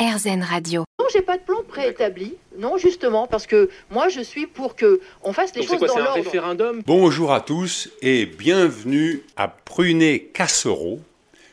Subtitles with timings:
[0.00, 0.84] RZN Radio.
[0.98, 2.34] Non, j'ai pas de plan préétabli.
[2.58, 5.88] Non, justement, parce que moi, je suis pour que on fasse les Donc choses quoi,
[5.88, 6.24] dans c'est un l'ordre.
[6.24, 11.00] référendum Bonjour à tous et bienvenue à Prunet-Cassereau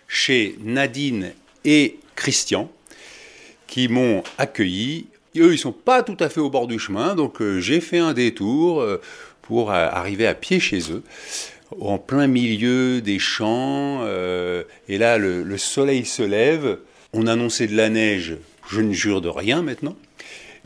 [0.08, 1.34] chez Nadine
[1.66, 2.72] et Christian
[3.68, 5.08] qui m'ont accueilli.
[5.36, 8.00] Eux, ils sont pas tout à fait au bord du chemin, donc euh, j'ai fait
[8.00, 9.02] un détour euh,
[9.42, 11.04] pour euh, arriver à pied chez eux,
[11.82, 14.04] en plein milieu des champs.
[14.04, 16.78] euh, et là, le, le soleil se lève.
[17.14, 18.38] On annonçait de la neige.
[18.70, 19.96] Je ne jure de rien maintenant.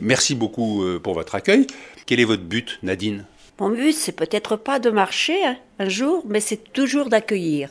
[0.00, 1.66] Merci beaucoup euh, pour votre accueil.
[2.06, 3.24] Quel est votre but, Nadine?
[3.60, 7.70] Mon but, c'est peut-être pas de marcher hein, un jour, mais c'est toujours d'accueillir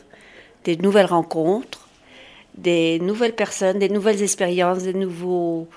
[0.63, 1.89] des nouvelles rencontres,
[2.55, 5.67] des nouvelles personnes, des nouvelles expériences, des nouveaux,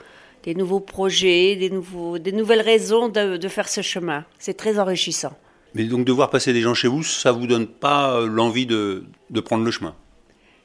[0.45, 4.25] des nouveaux projets, des, nouveaux, des nouvelles raisons de, de faire ce chemin.
[4.39, 5.33] C'est très enrichissant.
[5.75, 8.67] Mais donc de voir passer des gens chez vous, ça vous donne pas euh, l'envie
[8.67, 9.97] de, de prendre le chemin?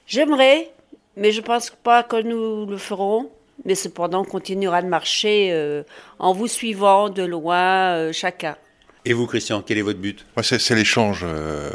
[0.06, 0.70] J'aimerais,
[1.20, 3.30] mais je pense pas que nous le ferons.
[3.66, 5.84] Mais cependant, on continuera de marcher euh,
[6.18, 8.56] en vous suivant de loin, euh, chacun.
[9.04, 10.26] Et vous, Christian, quel est votre but?
[10.38, 11.70] Moi, c'est c'est l'échange, euh,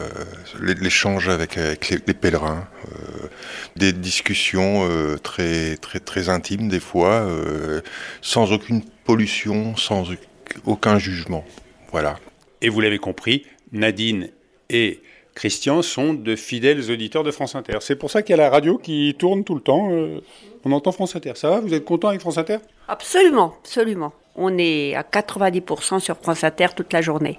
[0.63, 3.29] l'é- l'échange avec, avec les, les pèlerins, euh,
[3.77, 7.83] des discussions euh, très, très, très intimes des fois, euh,
[8.23, 10.19] sans aucune pollution, sans auc-
[10.65, 11.45] aucun jugement.
[11.93, 12.17] Voilà.
[12.63, 14.31] Et vous l'avez compris, Nadine
[14.71, 15.03] et
[15.35, 17.79] Christian sont de fidèles auditeurs de France Inter.
[17.81, 19.91] C'est pour ça qu'il y a la radio qui tourne tout le temps.
[19.93, 20.21] euh,
[20.65, 21.33] on entend France Inter.
[21.35, 22.59] Ça va Vous êtes content avec France Inter?
[22.89, 24.13] Absolument, absolument.
[24.37, 27.39] On est à 90% sur France Inter toute la journée.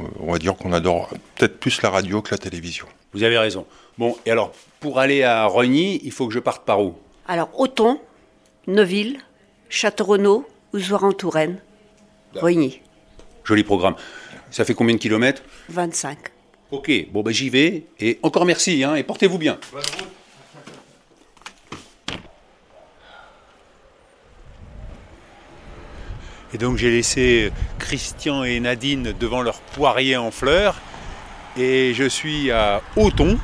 [0.00, 2.86] Euh, On va dire qu'on adore peut-être plus la radio que la télévision.
[3.12, 3.66] Vous avez raison.
[3.98, 6.94] Bon, et alors, pour aller à Rogny, il faut que je parte par où?
[7.26, 8.00] Alors, Auton,
[8.66, 9.18] Neuville,
[9.68, 11.58] Château-Renaud, Ouzouar-en-Touraine,
[12.36, 12.80] Rogny,
[13.44, 13.94] Joli programme.
[14.50, 15.42] Ça fait combien de kilomètres?
[15.70, 16.18] 25.
[16.72, 17.84] Ok, bon ben j'y vais.
[17.98, 19.58] Et encore merci, hein, et portez-vous bien.
[26.54, 30.80] Et donc j'ai laissé Christian et Nadine devant leur poirier en fleurs.
[31.56, 33.38] Et je suis à Auton.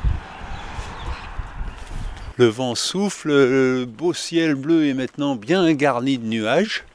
[2.37, 6.85] Le vent souffle, le beau ciel bleu est maintenant bien garni de nuages.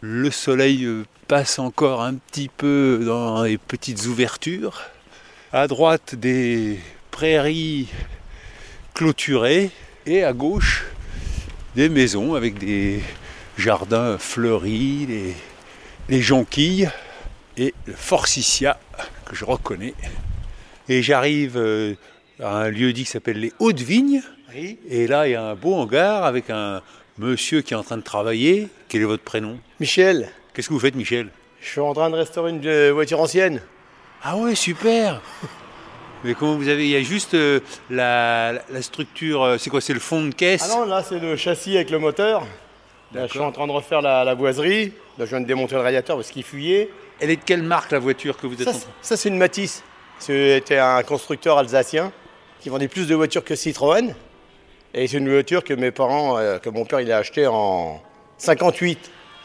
[0.00, 0.88] Le soleil
[1.28, 4.82] passe encore un petit peu dans les petites ouvertures.
[5.52, 6.78] À droite, des
[7.10, 7.88] prairies
[8.94, 9.70] clôturées
[10.04, 10.84] et à gauche,
[11.76, 13.00] des maisons avec des
[13.56, 15.34] jardins fleuris, les,
[16.08, 16.90] les jonquilles
[17.56, 18.78] et le forsythia
[19.24, 19.94] que je reconnais.
[20.88, 21.94] Et j'arrive euh,
[22.42, 24.22] à un lieu dit qui s'appelle les Hautes Vignes.
[24.88, 26.82] Et là, il y a un beau hangar avec un
[27.18, 28.68] monsieur qui est en train de travailler.
[28.88, 29.58] Quel est votre prénom?
[29.80, 31.28] Michel, Qu'est-ce que vous faites, Michel?
[31.60, 33.60] Je suis en train de restaurer une euh, voiture ancienne.
[34.28, 35.20] Ah ouais, super
[36.24, 37.60] Mais comment vous avez Il y a juste euh,
[37.90, 40.68] la, la structure, euh, c'est quoi C'est le fond de caisse?
[40.68, 42.44] Ah non, là c'est le châssis avec le moteur.
[43.14, 44.92] Là, je suis en train de refaire la, la boiserie.
[45.18, 46.90] Là, je viens de démonter le radiateur parce qu'il fuyait.
[47.20, 49.16] Elle est de quelle marque la voiture que vous êtes Ça, en c'est- train ça,
[49.16, 49.84] c'est une Matisse.
[50.18, 52.10] C'était un constructeur alsacien
[52.60, 54.12] qui vendait plus de voitures que Citroën.
[54.94, 58.02] Et c'est une voiture que mes parents, euh, que mon père, il a acheté en
[58.38, 58.98] 58.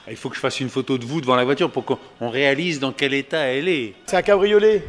[0.09, 2.29] Il faut que je fasse une photo de vous devant la voiture pour qu'on on
[2.29, 3.93] réalise dans quel état elle est.
[4.07, 4.81] C'est un cabriolet.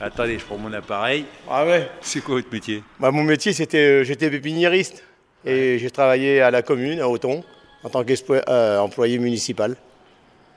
[0.00, 1.24] Attendez, je prends mon appareil.
[1.48, 1.88] Ah ouais.
[2.00, 2.82] C'est quoi votre métier?
[2.98, 5.04] Bah, mon métier, c'était, euh, j'étais pépiniériste.
[5.44, 7.42] Et j'ai travaillé à la commune, à Auton,
[7.82, 9.76] en tant qu'employé municipal.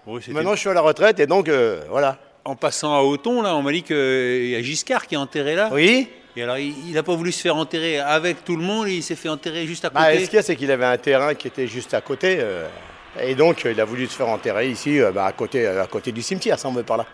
[0.07, 2.19] Oh, c'était- Maintenant, je suis à la retraite et donc, euh, voilà.
[2.43, 5.55] En passant à Auton, là, on m'a dit qu'il y a Giscard qui est enterré
[5.55, 5.69] là.
[5.73, 6.07] Oui
[6.37, 9.15] Et alors, il n'a pas voulu se faire enterrer avec tout le monde, il s'est
[9.15, 10.01] fait enterrer juste à côté.
[10.01, 12.37] bah, Ce qu'il y a, c'est qu'il avait un terrain qui était juste à côté.
[12.39, 12.67] euh,
[13.21, 15.85] et donc, euh, il a voulu se faire enterrer ici, euh, bah, à, côté, à
[15.87, 17.05] côté du cimetière, ça on veut par là.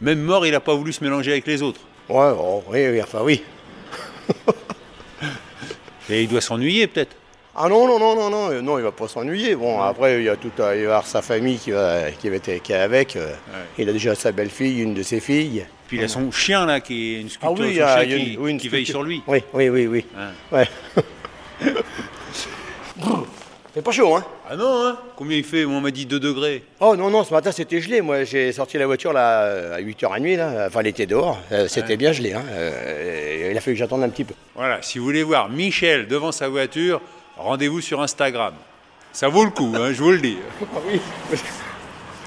[0.00, 1.80] Même mort, il n'a pas voulu se mélanger avec les autres.
[2.08, 3.42] Ouais, oh, oui, oui, enfin oui.
[6.10, 7.14] Et il doit s'ennuyer peut-être.
[7.60, 9.56] Ah non, non, non, non, non, euh, non, il va pas s'ennuyer.
[9.56, 12.10] Bon, après, il y a tout à, il va y avoir sa famille qui, va,
[12.12, 13.16] qui, va être- qui est avec.
[13.16, 13.32] euh,
[13.78, 15.66] Il a déjà sa belle-fille, une de ses filles.
[15.88, 17.82] Puis il a son chien là, qui est une Ah sculpture oui, il y son
[17.84, 19.22] a, chien a qui, une, oui, une qui veille sur lui.
[19.26, 20.04] Oui, oui, oui, oui.
[20.52, 20.68] Ouais.
[23.74, 25.64] C'est pas chaud, hein Ah non, hein Combien il fait?
[25.64, 26.64] On m'a dit 2 degrés.
[26.80, 28.00] Oh non, non, ce matin c'était gelé.
[28.00, 30.64] Moi j'ai sorti la voiture là à 8h30, là.
[30.66, 31.38] enfin elle était dehors.
[31.52, 32.32] Euh, c'était bien gelé.
[32.32, 32.42] Hein.
[32.50, 34.34] Euh, il a fallu que j'attende un petit peu.
[34.54, 37.00] Voilà, si vous voulez voir Michel devant sa voiture,
[37.36, 38.54] rendez-vous sur Instagram.
[39.12, 40.38] Ça vaut le coup, hein, je vous le dis.
[40.90, 41.00] oui.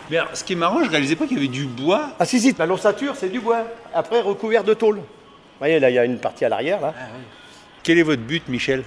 [0.09, 2.11] Mais alors, ce qui est marrant, je réalisais pas qu'il y avait du bois.
[2.19, 3.65] Ah si, si, la l'ossature c'est du bois.
[3.93, 4.97] Après recouvert de tôle.
[4.97, 5.03] Vous
[5.59, 6.93] voyez, là il y a une partie à l'arrière là.
[7.83, 8.83] Quel est votre but, Michel?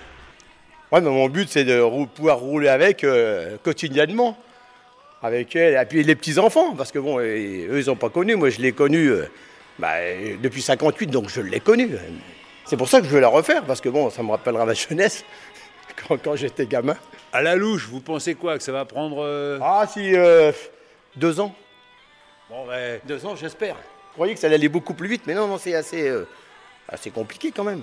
[0.95, 4.39] Ouais, mais mon but c'est de rou- pouvoir rouler avec euh, quotidiennement.
[5.23, 8.37] Avec elle, et puis les petits-enfants, parce que bon, eux ils n'ont pas connu.
[8.37, 9.27] Moi je l'ai connu euh,
[9.81, 9.95] bah,
[10.41, 11.91] depuis 58, donc je l'ai connu.
[12.67, 14.75] C'est pour ça que je veux la refaire, parce que bon, ça me rappellera ma
[14.75, 15.25] jeunesse.
[16.09, 16.97] quand, quand j'étais gamin.
[17.33, 19.25] À la louche, vous pensez quoi Que ça va prendre.
[19.25, 20.13] euh, Ah, si,
[21.17, 21.53] deux ans.
[22.51, 23.01] Bon, ouais.
[23.07, 23.75] Deux ans, j'espère.
[24.11, 26.09] Je croyais que ça allait aller beaucoup plus vite, mais non, non, c'est assez,
[26.89, 27.83] assez compliqué quand même.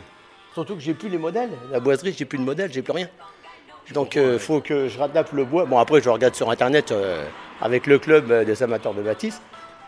[0.54, 1.52] Surtout que j'ai plus les modèles.
[1.72, 3.08] La boiserie, j'ai plus de modèles, j'ai plus rien.
[3.94, 5.66] Donc, il faut que je rattrape le bois.
[5.66, 7.26] Bon, après, je regarde sur Internet euh,
[7.62, 9.42] avec le club euh, des amateurs de bâtisse.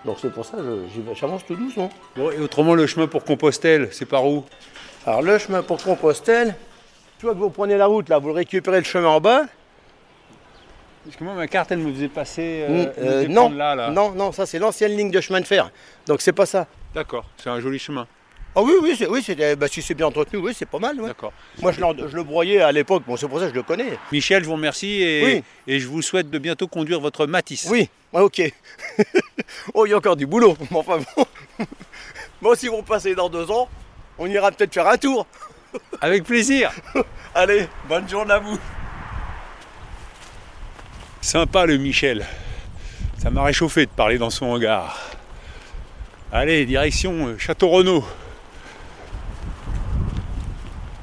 [0.06, 1.90] Donc, c'est pour ça que j'avance tout doucement.
[2.16, 4.44] Bon, et autrement, le chemin pour Compostelle, c'est par où?
[5.06, 6.56] Alors, le chemin pour Compostelle,
[7.20, 9.44] tu vois que vous prenez la route, là, vous récupérez le chemin en bas.
[11.06, 12.66] Parce que moi, ma carte, elle me faisait passer.
[12.68, 13.90] Mm, me euh, faisait non, là.
[13.92, 15.72] non, non, ça, c'est l'ancienne ligne de chemin de fer.
[16.08, 16.68] Donc, c'est pas ça.
[16.94, 18.08] D'accord, c'est un joli chemin.
[18.56, 21.00] Ah oui, oui, c'est- oui c'est- bah, si c'est bien entretenu, oui, c'est pas mal.
[21.02, 21.08] ouais.
[21.08, 21.34] D'accord.
[21.62, 21.82] Moi, je,
[22.16, 23.98] le broyais à l'époque, bon, c'est pour ça que je le connais.
[24.12, 25.44] Michel, je vous remercie et, Oui.
[25.68, 27.68] et je vous souhaite de bientôt conduire votre Matisse.
[27.72, 28.42] Oui, ouais, ok.
[29.74, 30.56] oh, il y a encore du boulot.
[30.70, 31.26] Mais enfin bon.
[32.42, 33.68] bon, si vous passez dans deux ans,
[34.20, 35.26] on ira peut-être faire un tour.
[36.02, 36.72] Avec plaisir.
[37.34, 38.60] Allez, bonne journée à vous.
[41.22, 42.26] Sympa le Michel.
[43.18, 45.00] Ça m'a réchauffé de parler dans son hangar.
[46.32, 48.04] Allez, direction euh, Château Renaud.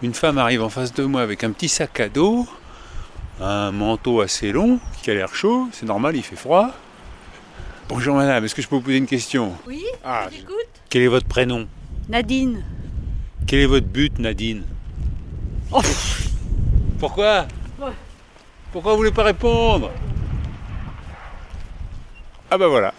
[0.03, 2.47] Une femme arrive en face de moi avec un petit sac à dos,
[3.41, 6.71] un manteau assez long qui a l'air chaud, c'est normal, il fait froid.
[7.89, 9.53] Bonjour madame, est-ce que je peux vous poser une question?
[9.67, 10.55] Oui, Ah, j'écoute.
[10.89, 11.67] Quel est votre prénom?
[12.09, 12.65] Nadine.
[13.47, 14.63] Quel est votre but, Nadine?
[15.71, 15.81] Oh.
[16.99, 17.47] Pourquoi?
[17.79, 17.93] Ouais.
[18.73, 19.91] Pourquoi vous voulez pas répondre?
[22.51, 22.95] Ah bah voilà.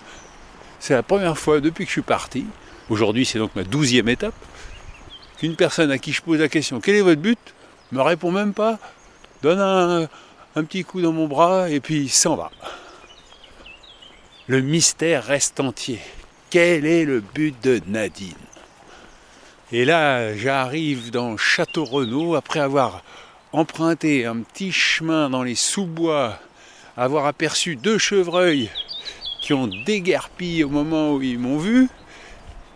[0.80, 2.46] C'est la première fois depuis que je suis parti.
[2.90, 4.34] Aujourd'hui, c'est donc ma douzième étape.
[5.42, 7.40] Qu'une personne à qui je pose la question quel est votre but
[7.92, 8.78] me répond même pas,
[9.42, 12.52] donne un, petit coup dans mon bras et puis s'en va.
[14.46, 15.98] Le mystère reste entier.
[16.52, 18.36] Quel est le but de Nadine?
[19.72, 23.04] Et là, j'arrive dans Château Renaud après avoir
[23.52, 26.38] emprunté un petit chemin dans les sous-bois,
[26.96, 28.70] avoir aperçu deux chevreuils
[29.42, 31.90] qui ont déguerpi au moment où ils m'ont vu.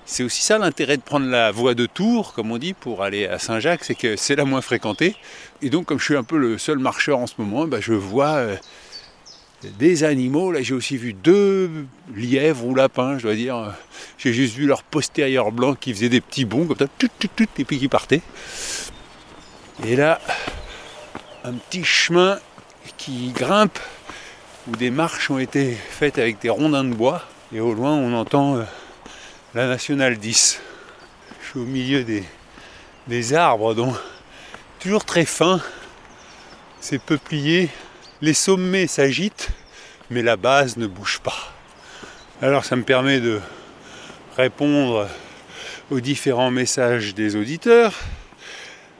[0.07, 3.25] C'est aussi ça l'intérêt de prendre la voie de Tours, comme on dit, pour aller
[3.25, 5.15] à Saint-Jacques, c'est que c'est la moins fréquentée.
[5.63, 7.93] Et donc, comme je suis un peu le seul marcheur en ce moment, bah, je
[7.93, 8.55] vois euh,
[9.79, 10.51] des animaux.
[10.51, 13.73] Là, j'ai aussi vu deux lièvres ou lapins, je dois dire.
[14.19, 17.29] J'ai juste vu leur postérieur blanc qui faisait des petits bonds comme ça, tout, tout,
[17.35, 18.21] tout, et puis qui partait.
[19.87, 20.21] Et là,
[21.43, 22.37] un petit chemin
[22.97, 23.79] qui grimpe,
[24.67, 27.23] où des marches ont été faites avec des rondins de bois.
[27.53, 28.63] Et au loin, on entend euh,
[29.55, 30.59] la Nationale 10.
[31.41, 32.03] Je suis au milieu
[33.07, 33.95] des, arbres, dont
[34.79, 35.61] toujours très fins,
[36.81, 37.69] c'est peuplier.
[38.19, 39.47] Les sommets s'agitent,
[40.09, 41.53] mais la base ne bouge pas.
[42.41, 43.39] Alors ça me permet de
[44.35, 45.07] répondre
[45.89, 47.93] aux différents messages des auditeurs.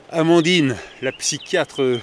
[0.09, 1.99] Amandine, la psychiatre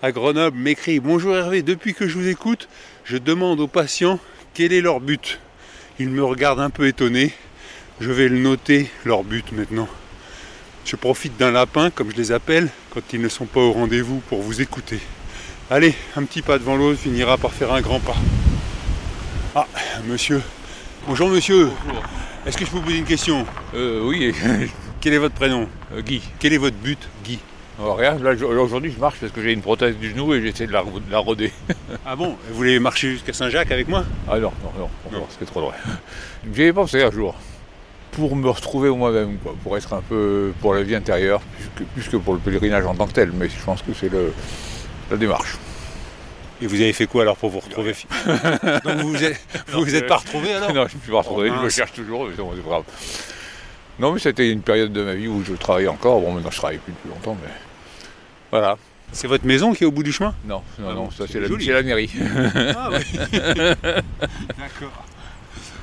[0.00, 2.68] à Grenoble, m'écrit Bonjour Hervé, depuis que je vous écoute,
[3.02, 4.20] je demande aux patients
[4.54, 5.40] quel est leur but.
[5.98, 7.32] Ils me regardent un peu étonné.
[8.00, 9.86] Je vais le noter, leur but maintenant.
[10.86, 14.20] Je profite d'un lapin, comme je les appelle, quand ils ne sont pas au rendez-vous
[14.30, 15.00] pour vous écouter.
[15.70, 18.16] Allez, un petit pas devant l'autre finira par faire un grand pas.
[19.54, 19.66] Ah,
[20.06, 20.40] monsieur.
[21.06, 21.68] Bonjour monsieur.
[22.46, 23.44] Est-ce que je peux vous poser une question
[23.74, 24.34] Euh, oui,
[25.02, 26.22] Quel est votre prénom euh, Guy.
[26.38, 27.38] Quel est votre but Guy.
[27.78, 30.66] Alors, regarde, là, aujourd'hui, je marche parce que j'ai une prothèse du genou et j'essaie
[30.66, 31.52] de la, de la roder.
[32.06, 35.44] Ah bon Vous voulez marcher jusqu'à Saint-Jacques avec moi Ah non, non, non, non, c'est
[35.44, 35.74] trop loin.
[36.54, 37.34] J'y ai pensé un jour.
[38.12, 41.90] Pour me retrouver moi-même, quoi, pour être un peu pour la vie intérieure, plus que,
[41.92, 44.32] plus que pour le pèlerinage en tant que tel, mais je pense que c'est le,
[45.10, 45.56] la démarche.
[46.62, 47.94] Et vous avez fait quoi alors pour vous retrouver
[48.84, 51.10] Donc vous vous êtes, vous vous êtes pas retrouvé alors non, je ne me suis
[51.12, 52.84] pas retrouvé, Oh, je me cherche toujours, mais bon, c'est pas grave.
[53.98, 56.20] Non, mais c'était une période de ma vie où je travaillais encore.
[56.20, 57.50] Bon, maintenant je travaille plus depuis longtemps, mais
[58.50, 58.76] voilà.
[59.12, 60.34] C'est votre maison qui est au bout du chemin?
[60.44, 62.10] Non, non, Ah non, ça c'est la, la mairie.
[62.76, 65.04] Ah oui D'accord.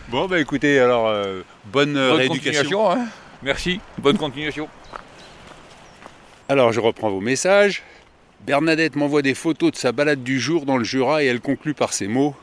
[0.10, 2.62] Bon bah écoutez, alors euh, bonne euh, Bonne rééducation.
[2.64, 3.08] continuation, hein.
[3.44, 4.70] Merci, bonne continuation.
[6.48, 7.84] Alors je reprends vos messages.
[8.46, 11.74] Bernadette m'envoie des photos de sa balade du jour dans le Jura et elle conclut
[11.74, 12.36] par ces mots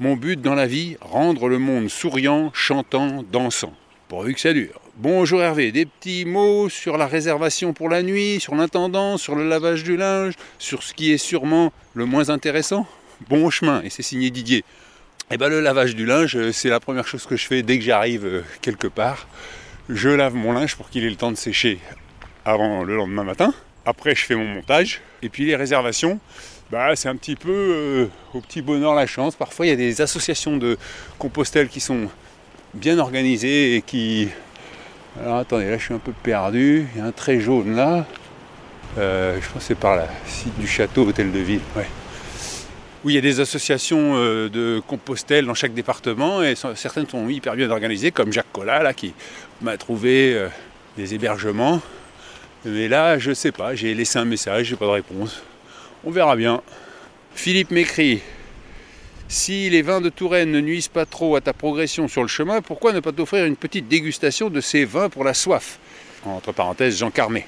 [0.00, 3.74] Mon but dans la vie, rendre le monde souriant, chantant, dansant.
[4.08, 4.80] Pourvu que ça dure.
[4.96, 9.48] Bonjour Hervé, des petits mots sur la réservation pour la nuit, sur l'intendant, sur le
[9.48, 12.86] lavage du linge, sur ce qui est sûrement le moins intéressant?
[13.28, 14.64] Bon chemin, et c'est signé Didier.
[15.30, 17.78] Eh ben le lavage du linge, euh, c'est la première chose que je fais dès
[17.78, 19.26] que j'arrive euh, quelque part.
[19.88, 21.78] Je lave mon linge pour qu'il ait le temps de sécher
[22.44, 23.54] avant le lendemain matin.
[23.86, 25.00] Après, je fais mon montage.
[25.22, 26.20] Et puis les réservations,
[26.70, 29.34] bah, c'est un petit peu euh, au petit bonheur la chance.
[29.34, 30.76] Parfois, il y a des associations de
[31.18, 32.10] Compostelle qui sont
[32.74, 34.28] bien organisées et qui...
[35.18, 36.86] Alors attendez, là je suis un peu perdu.
[36.94, 38.04] Il y a un trait jaune là.
[38.98, 41.60] Je pense que c'est par là, site du château, hôtel de ville.
[43.04, 47.28] Où il y a des associations euh, de Compostelle dans chaque département et certaines sont
[47.28, 49.12] hyper bien organisées, comme Jacques Collat là, qui
[49.60, 50.48] m'a trouvé euh,
[50.96, 51.82] des hébergements.
[52.64, 55.42] Mais là, je sais pas, j'ai laissé un message, j'ai pas de réponse.
[56.02, 56.62] On verra bien.
[57.34, 58.22] Philippe m'écrit
[59.28, 62.62] Si les vins de Touraine ne nuisent pas trop à ta progression sur le chemin,
[62.62, 65.78] pourquoi ne pas t'offrir une petite dégustation de ces vins pour la soif?
[66.24, 67.46] Entre parenthèses, Jean Carmet.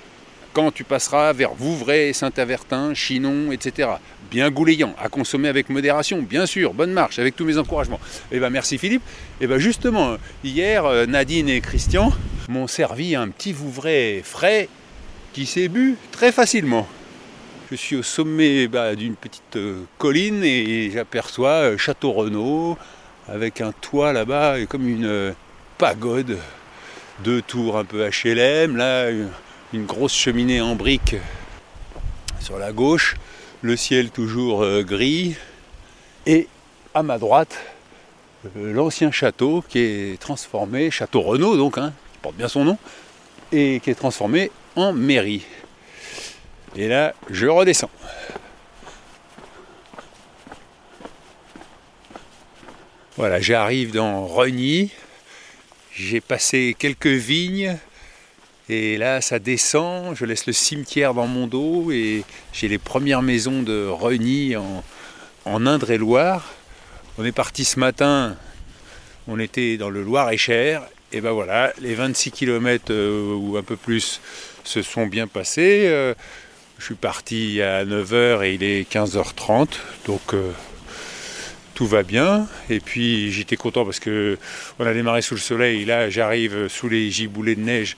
[0.56, 3.90] Quand tu passeras vers Vouvray, Saint-Avertin, Chinon, etc.
[4.30, 8.00] Bien goulayant, à consommer avec modération, bien sûr, bonne marche, avec tous mes encouragements.
[8.32, 9.02] Eh ben merci Philippe.
[9.42, 12.10] Et ben justement, hier, euh, Nadine et Christian
[12.48, 14.70] m'ont servi un petit Vouvray frais
[15.34, 16.88] qui s'est bu très facilement.
[17.70, 22.78] Je suis au sommet bah, d'une petite euh, colline et j'aperçois euh, Château Renaud
[23.28, 25.34] avec un toit là-bas et comme une
[25.76, 26.38] pagode,
[27.22, 29.10] deux tours un peu HLM, là
[29.72, 31.16] une, grosse cheminée en briques
[32.40, 33.16] sur la gauche,
[33.62, 35.36] le ciel toujours euh, gris
[36.26, 36.48] et
[36.94, 37.58] à ma droite
[38.56, 42.78] euh, l'ancien château qui est transformé, château Renaud donc, hein, qui porte bien son nom,
[43.52, 45.44] et qui est transformé en mairie.
[46.76, 47.90] Et là, je redescends.
[53.16, 54.90] Voilà, j'arrive dans Rogny.
[55.94, 57.78] J'ai passé quelques vignes.
[58.68, 60.16] Et là, ça descend.
[60.16, 61.90] Je laisse le cimetière dans mon dos.
[61.92, 66.54] Et j'ai les premières maisons de Rogny en, Indre-et-Loire.
[67.18, 68.36] On est parti ce matin.
[69.28, 70.82] On était dans le Loir-et-Cher.
[71.12, 74.20] Et ben voilà, les 26 km ou un peu plus
[74.64, 75.84] se sont bien passés.
[75.86, 76.14] Euh,
[76.78, 79.68] je suis parti à 9h et il est 15h30,
[80.06, 80.50] donc euh,
[81.74, 82.48] tout va bien.
[82.68, 84.36] Et puis j'étais content parce que
[84.80, 85.84] on a démarré sous le soleil.
[85.84, 87.96] Là, j'arrive sous les giboulées de neige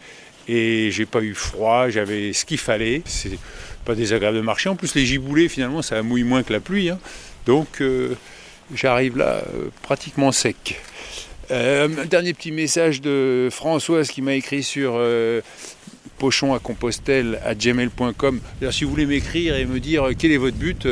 [0.49, 1.89] et j'ai pas eu froid.
[1.91, 3.03] J'avais ce qu'il fallait.
[3.05, 3.39] C'est
[3.85, 4.69] pas désagréable de marcher.
[4.69, 6.91] En plus, les giboulées, finalement, ça mouille moins que la pluie.
[6.91, 6.99] hein.
[7.47, 8.15] Donc euh,
[8.75, 10.81] j'arrive là euh, pratiquement sec.
[11.51, 15.41] Euh, dernier petit message de Françoise qui m'a écrit sur euh,
[16.19, 18.41] pochon à compostelle à gmail.com.
[18.71, 20.87] Si vous voulez m'écrire et me dire quel est votre but,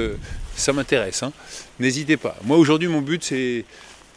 [0.54, 1.22] ça m'intéresse.
[1.22, 1.32] hein.
[1.78, 2.36] N'hésitez pas.
[2.44, 3.64] Moi, aujourd'hui, mon but, c'est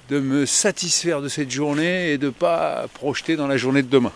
[0.10, 3.90] de me satisfaire de cette journée et de ne pas projeter dans la journée de
[3.90, 4.14] demain.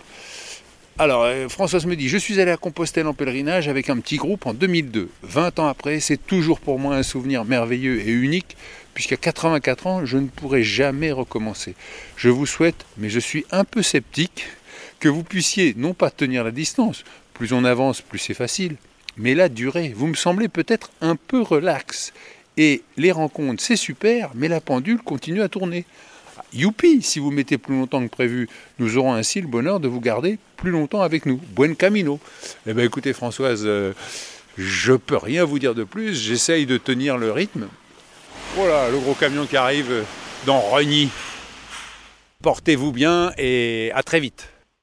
[0.96, 4.16] Alors, euh, Françoise me dit, je suis allé à Compostelle en pèlerinage avec un petit
[4.16, 5.08] groupe en 2002.
[5.24, 8.56] 20 ans après, c'est toujours pour moi un souvenir merveilleux et unique,
[8.94, 11.74] puisqu'à 84 ans, je ne pourrai jamais recommencer.
[12.16, 14.46] Je vous souhaite, mais je suis un peu sceptique,
[15.00, 18.76] que vous puissiez non pas tenir la distance, plus on avance, plus c'est facile,
[19.16, 19.92] mais la durée.
[19.96, 22.12] Vous me semblez peut-être un peu relax.
[22.56, 25.86] Et les rencontres, c'est super, mais la pendule continue à tourner.
[26.52, 28.48] Youpi, si vous mettez plus longtemps que prévu,
[28.78, 31.40] nous aurons ainsi le bonheur de vous garder plus longtemps avec nous.
[31.54, 32.18] Buen camino.
[32.66, 33.92] Eh bien écoutez Françoise, euh,
[34.56, 37.68] je peux rien vous dire de plus, j'essaye de tenir le rythme.
[38.56, 40.04] Voilà, le gros camion qui arrive
[40.46, 41.10] dans Rogny.
[42.42, 44.53] Portez-vous bien et à très vite.